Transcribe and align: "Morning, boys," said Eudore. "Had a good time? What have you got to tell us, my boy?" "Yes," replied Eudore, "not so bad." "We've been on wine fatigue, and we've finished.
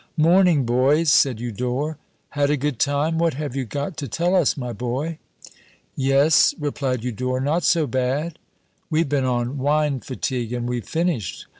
"Morning, 0.17 0.65
boys," 0.65 1.11
said 1.11 1.39
Eudore. 1.39 1.99
"Had 2.29 2.49
a 2.49 2.57
good 2.57 2.79
time? 2.79 3.19
What 3.19 3.35
have 3.35 3.55
you 3.55 3.65
got 3.65 3.97
to 3.97 4.07
tell 4.07 4.35
us, 4.35 4.57
my 4.57 4.73
boy?" 4.73 5.19
"Yes," 5.95 6.55
replied 6.59 7.03
Eudore, 7.03 7.39
"not 7.39 7.61
so 7.63 7.85
bad." 7.85 8.39
"We've 8.89 9.07
been 9.07 9.25
on 9.25 9.59
wine 9.59 9.99
fatigue, 9.99 10.53
and 10.53 10.67
we've 10.67 10.87
finished. 10.87 11.45